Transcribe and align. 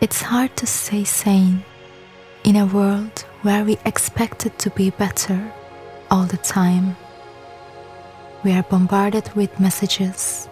It's 0.00 0.22
hard 0.22 0.56
to 0.58 0.66
stay 0.66 1.02
sane 1.02 1.64
in 2.44 2.54
a 2.54 2.66
world 2.66 3.24
where 3.42 3.64
we 3.64 3.78
expect 3.84 4.46
it 4.46 4.56
to 4.60 4.70
be 4.70 4.90
better 4.90 5.52
all 6.08 6.24
the 6.24 6.36
time. 6.36 6.96
We 8.44 8.52
are 8.52 8.62
bombarded 8.62 9.28
with 9.34 9.58
messages 9.58 10.48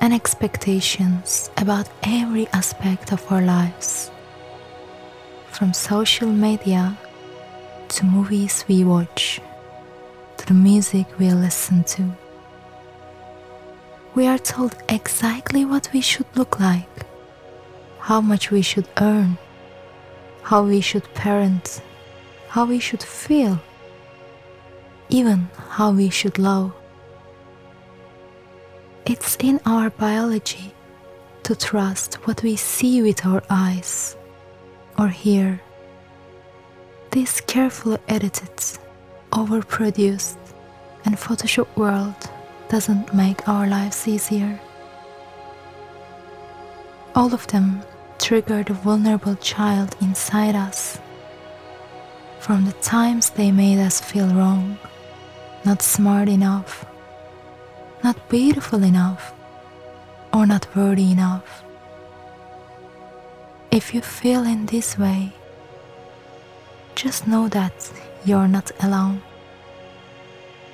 and 0.00 0.14
expectations 0.14 1.50
about 1.58 1.90
every 2.02 2.46
aspect 2.54 3.12
of 3.12 3.30
our 3.30 3.42
lives, 3.42 4.10
from 5.50 5.74
social 5.74 6.28
media 6.32 6.96
to 7.88 8.06
movies 8.06 8.64
we 8.66 8.82
watch 8.82 9.42
to 10.38 10.46
the 10.46 10.54
music 10.54 11.06
we 11.18 11.30
listen 11.30 11.84
to. 11.84 12.10
We 14.14 14.26
are 14.26 14.38
told 14.38 14.74
exactly 14.88 15.66
what 15.66 15.90
we 15.92 16.00
should 16.00 16.34
look 16.34 16.58
like, 16.58 17.04
how 18.00 18.20
much 18.20 18.50
we 18.50 18.62
should 18.62 18.88
earn, 19.00 19.38
how 20.42 20.64
we 20.64 20.80
should 20.80 21.04
parent, 21.14 21.82
how 22.48 22.64
we 22.64 22.78
should 22.78 23.02
feel, 23.02 23.60
even 25.08 25.48
how 25.68 25.92
we 25.92 26.10
should 26.10 26.38
love. 26.38 26.72
It's 29.06 29.36
in 29.40 29.60
our 29.66 29.90
biology 29.90 30.72
to 31.44 31.54
trust 31.54 32.14
what 32.26 32.42
we 32.42 32.56
see 32.56 33.02
with 33.02 33.24
our 33.26 33.42
eyes 33.50 34.16
or 34.98 35.08
hear. 35.08 35.60
This 37.10 37.40
carefully 37.40 37.98
edited, 38.08 38.56
overproduced, 39.32 40.36
and 41.04 41.16
Photoshop 41.16 41.68
world 41.76 42.30
doesn't 42.68 43.12
make 43.14 43.48
our 43.48 43.66
lives 43.66 44.06
easier. 44.06 44.60
All 47.20 47.34
of 47.34 47.46
them 47.48 47.82
trigger 48.18 48.62
the 48.64 48.72
vulnerable 48.72 49.36
child 49.36 49.94
inside 50.00 50.54
us. 50.54 50.98
From 52.38 52.64
the 52.64 52.72
times 52.80 53.28
they 53.28 53.52
made 53.52 53.78
us 53.78 54.00
feel 54.00 54.26
wrong, 54.28 54.78
not 55.62 55.82
smart 55.82 56.30
enough, 56.30 56.86
not 58.02 58.16
beautiful 58.30 58.82
enough, 58.82 59.34
or 60.32 60.46
not 60.46 60.74
worthy 60.74 61.12
enough. 61.12 61.62
If 63.70 63.92
you 63.92 64.00
feel 64.00 64.44
in 64.44 64.64
this 64.64 64.96
way, 64.96 65.34
just 66.94 67.26
know 67.26 67.48
that 67.48 67.92
you're 68.24 68.48
not 68.48 68.70
alone. 68.80 69.20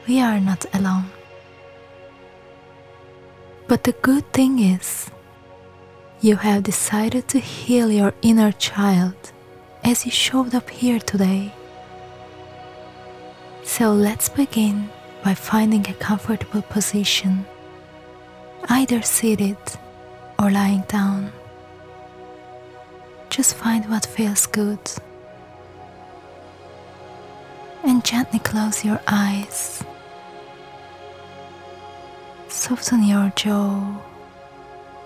We 0.06 0.20
are 0.20 0.38
not 0.38 0.64
alone. 0.72 1.10
But 3.66 3.82
the 3.82 3.94
good 4.00 4.32
thing 4.32 4.60
is, 4.60 5.10
you 6.20 6.36
have 6.36 6.62
decided 6.62 7.28
to 7.28 7.38
heal 7.38 7.90
your 7.90 8.14
inner 8.22 8.52
child 8.52 9.14
as 9.84 10.04
you 10.04 10.10
showed 10.10 10.54
up 10.54 10.70
here 10.70 10.98
today. 10.98 11.52
So 13.62 13.92
let's 13.92 14.28
begin 14.28 14.88
by 15.22 15.34
finding 15.34 15.86
a 15.88 15.94
comfortable 15.94 16.62
position, 16.62 17.44
either 18.68 19.02
seated 19.02 19.58
or 20.38 20.50
lying 20.50 20.84
down. 20.88 21.32
Just 23.28 23.54
find 23.54 23.84
what 23.90 24.06
feels 24.06 24.46
good. 24.46 24.78
And 27.84 28.04
gently 28.04 28.38
close 28.38 28.84
your 28.84 29.00
eyes. 29.06 29.84
Soften 32.48 33.04
your 33.04 33.32
jaw, 33.36 34.00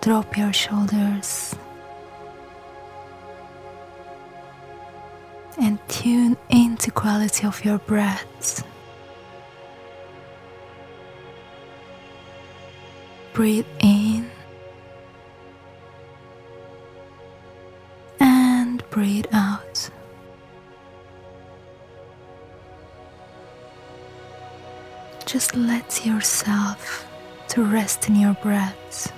drop 0.01 0.37
your 0.37 0.53
shoulders, 0.53 1.55
and 5.59 5.78
tune 5.88 6.37
into 6.49 6.91
quality 6.91 7.47
of 7.47 7.65
your 7.65 7.78
breath. 7.81 8.66
Breathe 13.34 13.66
in 13.78 14.31
and 18.19 18.82
breathe 18.91 19.27
out. 19.32 19.91
Just 25.27 25.55
let 25.55 26.05
yourself 26.05 27.06
to 27.49 27.62
rest 27.62 28.09
in 28.09 28.17
your 28.17 28.34
breath. 28.43 29.12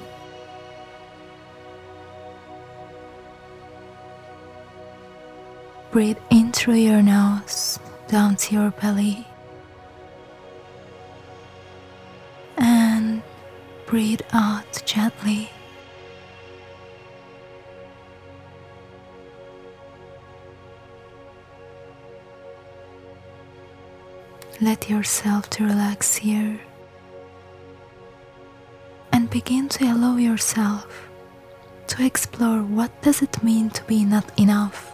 Breathe 5.92 6.16
in 6.30 6.52
through 6.52 6.76
your 6.76 7.02
nose 7.02 7.78
down 8.08 8.36
to 8.36 8.54
your 8.54 8.70
belly. 8.70 9.26
And 12.56 13.22
breathe 13.84 14.22
out 14.32 14.82
gently. 14.86 15.50
Let 24.62 24.88
yourself 24.88 25.50
to 25.50 25.64
relax 25.64 26.16
here 26.16 26.58
and 29.12 29.28
begin 29.28 29.68
to 29.70 29.84
allow 29.92 30.16
yourself 30.16 31.10
to 31.88 32.02
explore 32.02 32.62
what 32.62 32.90
does 33.02 33.20
it 33.20 33.42
mean 33.42 33.68
to 33.70 33.84
be 33.84 34.06
not 34.06 34.24
enough. 34.40 34.91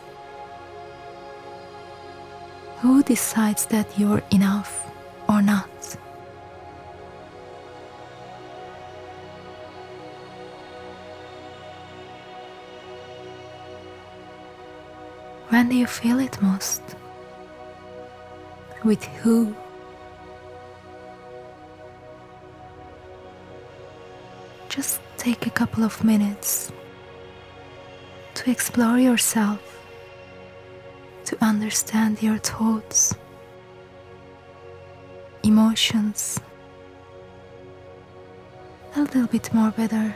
Who 2.80 3.02
decides 3.02 3.66
that 3.66 3.98
you're 3.98 4.22
enough 4.30 4.90
or 5.28 5.42
not? 5.42 5.68
When 15.48 15.68
do 15.68 15.76
you 15.76 15.86
feel 15.86 16.20
it 16.20 16.40
most? 16.40 16.82
With 18.84 19.04
who? 19.22 19.54
just 24.68 25.00
take 25.16 25.44
a 25.44 25.50
couple 25.50 25.82
of 25.82 26.04
minutes 26.04 26.70
to 28.34 28.48
explore 28.48 28.96
yourself, 28.96 29.60
to 31.28 31.36
understand 31.44 32.22
your 32.22 32.38
thoughts, 32.38 33.14
emotions. 35.42 36.40
A 38.96 39.02
little 39.02 39.26
bit 39.26 39.52
more 39.52 39.70
better. 39.70 40.14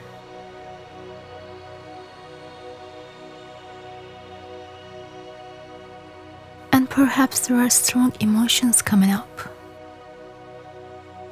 And 6.73 6.89
perhaps 6.89 7.47
there 7.47 7.59
are 7.59 7.69
strong 7.69 8.15
emotions 8.21 8.81
coming 8.81 9.11
up. 9.11 9.41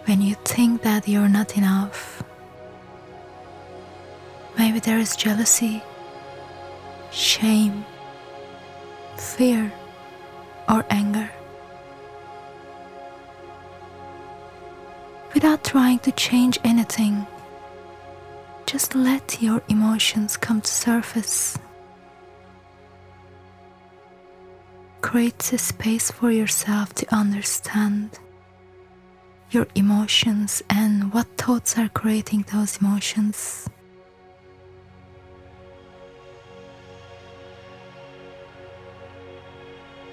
When 0.05 0.21
you 0.21 0.35
think 0.45 0.83
that 0.83 1.09
you're 1.09 1.31
not 1.31 1.57
enough. 1.57 2.23
Maybe 4.59 4.79
there 4.79 4.99
is 4.99 5.17
jealousy, 5.17 5.83
shame, 7.11 7.87
fear, 9.21 9.73
or 10.69 10.85
anger. 10.91 11.31
Without 15.35 15.63
trying 15.63 15.99
to 16.01 16.13
change 16.13 16.59
anything, 16.65 17.27
just 18.67 18.95
let 18.95 19.41
your 19.43 19.63
emotions 19.69 20.37
come 20.37 20.61
to 20.61 20.71
surface. 20.71 21.59
Create 25.01 25.53
a 25.53 25.59
space 25.59 26.11
for 26.11 26.31
yourself 26.31 26.95
to 26.95 27.15
understand 27.15 28.19
your 29.51 29.67
emotions 29.75 30.63
and 30.71 31.13
what 31.13 31.27
thoughts 31.37 31.77
are 31.77 31.89
creating 31.89 32.45
those 32.53 32.79
emotions. 32.81 33.69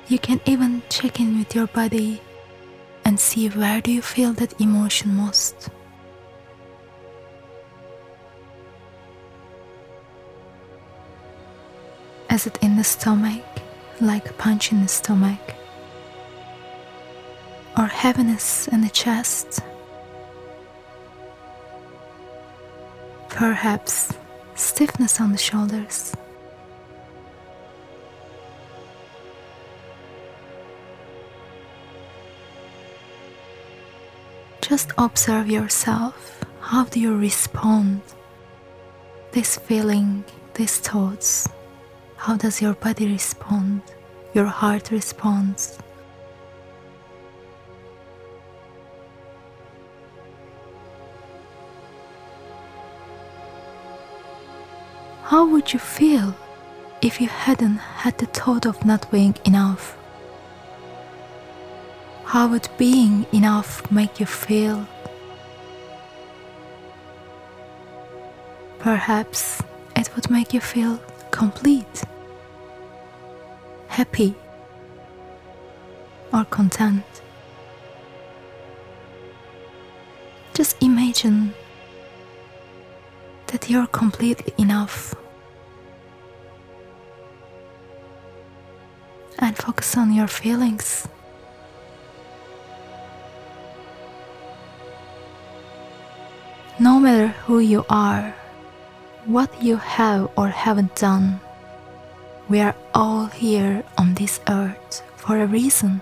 You 0.10 0.18
can 0.18 0.40
even 0.46 0.84
check 0.90 1.20
in 1.20 1.38
with 1.38 1.54
your 1.54 1.68
body 1.68 2.22
and 3.04 3.20
see 3.20 3.50
where 3.50 3.82
do 3.82 3.92
you 3.92 4.02
feel 4.02 4.32
that 4.34 4.60
emotion 4.62 5.14
most. 5.14 5.68
Is 12.32 12.48
it 12.48 12.58
in 12.62 12.78
the 12.78 12.86
stomach, 12.86 13.44
like 14.00 14.30
a 14.30 14.34
punch 14.34 14.72
in 14.72 14.82
the 14.82 14.88
stomach? 14.88 15.56
Or 17.78 17.88
heaviness 17.88 18.70
in 18.70 18.80
the 18.80 18.90
chest? 18.90 19.60
Perhaps 23.28 24.14
stiffness 24.56 25.20
on 25.20 25.34
the 25.34 25.38
shoulders? 25.38 26.14
Just 34.68 34.92
observe 34.98 35.50
yourself. 35.50 36.44
How 36.60 36.84
do 36.84 37.00
you 37.00 37.16
respond? 37.16 38.02
This 39.32 39.56
feeling, 39.56 40.26
these 40.56 40.80
thoughts, 40.80 41.48
how 42.18 42.36
does 42.36 42.62
your 42.62 42.74
body 42.74 43.08
respond? 43.08 43.82
Your 44.34 44.48
heart 44.48 44.92
responds. 44.92 45.78
How 55.24 55.48
would 55.48 55.72
you 55.72 55.80
feel 55.80 56.36
if 57.02 57.22
you 57.22 57.30
hadn't 57.30 57.78
had 57.78 58.18
the 58.18 58.26
thought 58.26 58.66
of 58.66 58.84
not 58.84 59.10
being 59.12 59.36
enough? 59.46 59.98
How 62.28 62.46
would 62.50 62.68
being 62.78 63.26
enough 63.32 63.90
make 63.90 64.20
you 64.20 64.26
feel? 64.26 64.86
Perhaps 68.80 69.64
it 69.96 70.14
would 70.14 70.30
make 70.30 70.54
you 70.54 70.60
feel 70.60 71.00
complete, 71.32 72.04
happy, 73.88 74.36
or 76.34 76.44
content. 76.44 77.06
Just 80.54 80.76
imagine 80.84 81.54
that 83.48 83.70
you're 83.70 83.88
completely 83.88 84.54
enough 84.58 85.16
and 89.40 89.56
focus 89.56 89.96
on 89.96 90.12
your 90.12 90.28
feelings. 90.28 91.08
No 96.88 97.02
matter 97.02 97.28
who 97.44 97.60
you 97.60 97.86
are, 97.90 98.34
what 99.26 99.52
you 99.62 99.76
have 99.76 100.32
or 100.38 100.48
haven't 100.48 100.96
done, 100.96 101.42
we 102.48 102.62
are 102.62 102.76
all 102.94 103.26
here 103.26 103.84
on 103.98 104.14
this 104.14 104.40
earth 104.48 105.04
for 105.18 105.36
a 105.38 105.46
reason. 105.46 106.02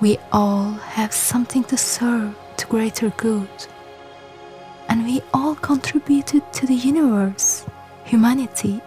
We 0.00 0.18
all 0.30 0.72
have 1.00 1.14
something 1.14 1.64
to 1.64 1.78
serve 1.78 2.36
to 2.58 2.66
greater 2.66 3.08
good, 3.16 3.48
and 4.90 5.06
we 5.06 5.22
all 5.32 5.54
contributed 5.54 6.42
to 6.52 6.66
the 6.66 6.76
universe, 6.76 7.64
humanity, 8.04 8.82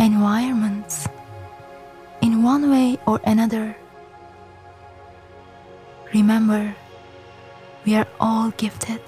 environments 0.00 1.06
in 2.20 2.42
one 2.42 2.68
way 2.68 2.98
or 3.06 3.20
another. 3.22 3.76
Remember, 6.12 6.74
we 7.86 7.94
are 7.94 8.06
all 8.18 8.50
gifted. 8.56 9.00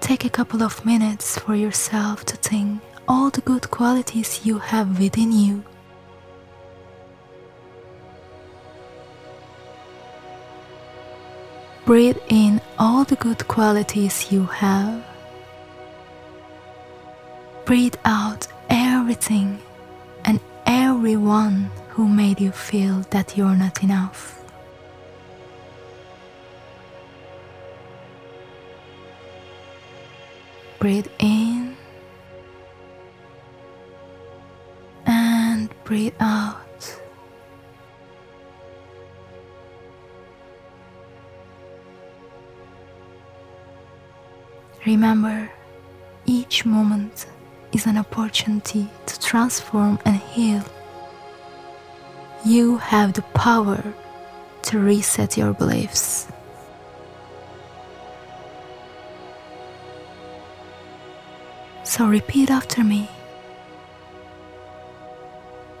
Take 0.00 0.26
a 0.26 0.30
couple 0.30 0.62
of 0.62 0.84
minutes 0.84 1.38
for 1.38 1.56
yourself 1.56 2.24
to 2.26 2.36
think 2.36 2.82
all 3.08 3.30
the 3.30 3.40
good 3.40 3.70
qualities 3.70 4.44
you 4.44 4.58
have 4.58 5.00
within 5.00 5.32
you. 5.32 5.64
Breathe 11.86 12.18
in 12.28 12.60
all 12.78 13.04
the 13.04 13.16
good 13.16 13.48
qualities 13.48 14.30
you 14.30 14.44
have. 14.44 15.02
Breathe 17.64 17.94
out 18.04 18.46
everything 18.68 19.60
and 20.24 20.40
everyone 20.66 21.70
who 21.90 22.06
made 22.08 22.40
you 22.40 22.50
feel 22.52 23.00
that 23.10 23.36
you're 23.36 23.56
not 23.56 23.82
enough. 23.82 24.35
Breathe 30.78 31.08
in 31.18 31.76
and 35.06 35.70
breathe 35.84 36.14
out. 36.20 37.00
Remember, 44.84 45.50
each 46.26 46.64
moment 46.64 47.26
is 47.72 47.86
an 47.86 47.98
opportunity 47.98 48.88
to 49.06 49.20
transform 49.20 49.98
and 50.04 50.16
heal. 50.16 50.62
You 52.44 52.76
have 52.76 53.14
the 53.14 53.22
power 53.22 53.82
to 54.62 54.78
reset 54.78 55.36
your 55.36 55.52
beliefs. 55.54 56.28
So 61.96 62.06
repeat 62.06 62.50
after 62.50 62.84
me. 62.84 63.08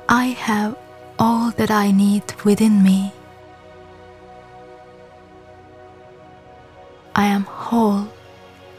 I 0.08 0.28
have 0.28 0.74
all 1.18 1.50
that 1.58 1.70
I 1.70 1.90
need 1.90 2.24
within 2.42 2.82
me. 2.82 3.12
I 7.14 7.26
am 7.26 7.42
whole 7.42 8.08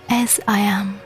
as 0.10 0.39
I 0.48 0.62
am. 0.62 1.00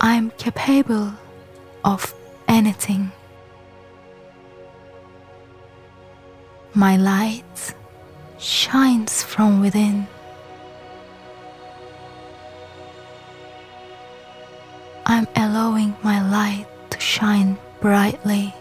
I 0.00 0.14
am 0.14 0.30
capable 0.38 1.12
of 1.84 2.14
anything. 2.46 3.10
My 6.72 6.96
light 6.96 7.74
shines 8.38 9.24
from 9.24 9.60
within. 9.60 10.06
I'm 15.10 15.26
allowing 15.34 15.96
my 16.04 16.22
light 16.22 16.66
to 16.90 17.00
shine 17.00 17.58
brightly. 17.80 18.54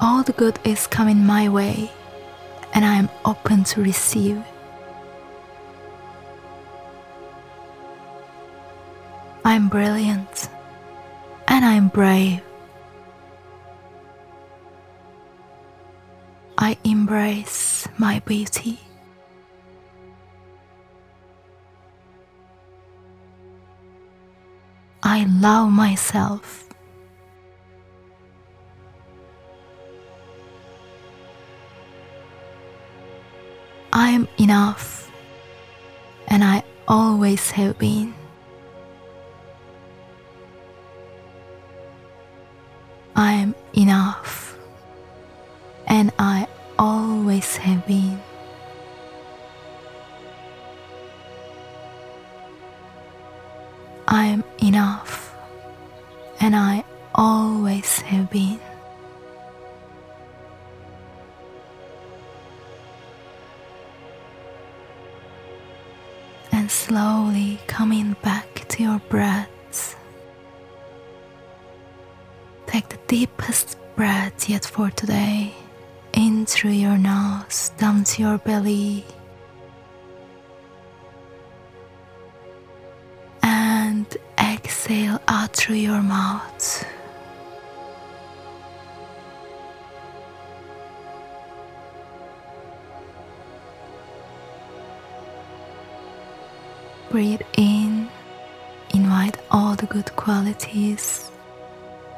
All 0.00 0.22
the 0.22 0.32
good 0.32 0.60
is 0.62 0.86
coming 0.86 1.26
my 1.26 1.48
way, 1.48 1.90
and 2.72 2.84
I 2.84 2.94
am 2.94 3.08
open 3.24 3.64
to 3.64 3.82
receive. 3.82 4.44
I'm 9.44 9.68
brilliant, 9.68 10.48
and 11.48 11.64
I'm 11.64 11.88
brave. 11.88 12.47
I 16.68 16.76
embrace 16.84 17.88
my 17.96 18.18
beauty. 18.26 18.78
I 25.02 25.24
love 25.40 25.72
myself. 25.72 26.68
I 33.90 34.10
am 34.10 34.28
enough, 34.38 35.10
and 36.26 36.44
I 36.44 36.64
always 36.86 37.50
have 37.52 37.78
been. 37.78 38.17
I 54.10 54.24
am 54.24 54.42
enough, 54.62 55.36
and 56.40 56.56
I 56.56 56.82
always 57.14 58.00
have 58.00 58.30
been. 58.30 58.58
And 66.50 66.70
slowly 66.70 67.60
coming 67.66 68.16
back 68.22 68.64
to 68.68 68.82
your 68.82 68.98
breaths. 69.10 69.94
Take 72.66 72.88
the 72.88 72.98
deepest 73.08 73.76
breath 73.94 74.48
yet 74.48 74.64
for 74.64 74.88
today 74.90 75.52
in 76.14 76.46
through 76.46 76.70
your 76.70 76.96
nose, 76.96 77.72
down 77.76 78.04
to 78.04 78.22
your 78.22 78.38
belly. 78.38 79.04
Through 85.68 85.76
your 85.76 86.00
mouth. 86.00 86.86
breathe 97.10 97.40
in, 97.56 98.08
invite 98.94 99.36
all 99.50 99.74
the 99.74 99.86
good 99.86 100.14
qualities, 100.16 101.30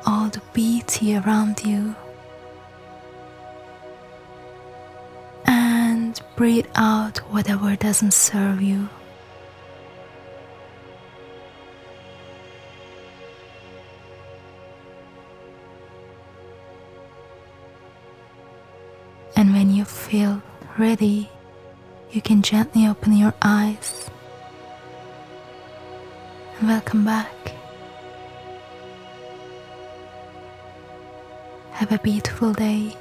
all 0.06 0.28
the 0.28 0.42
beauty 0.52 1.16
around 1.16 1.60
you. 1.64 1.94
And 5.46 6.20
breathe 6.36 6.66
out 6.76 7.18
whatever 7.32 7.74
doesn't 7.74 8.14
serve 8.14 8.62
you. 8.62 8.88
And 19.40 19.54
when 19.54 19.70
you 19.74 19.86
feel 19.86 20.42
ready, 20.76 21.30
you 22.10 22.20
can 22.20 22.42
gently 22.42 22.86
open 22.86 23.16
your 23.16 23.32
eyes. 23.40 24.10
Welcome 26.62 27.06
back. 27.06 27.54
Have 31.70 31.90
a 31.90 31.98
beautiful 32.00 32.52
day. 32.52 32.94